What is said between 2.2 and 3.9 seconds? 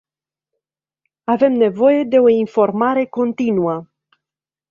informare continuă.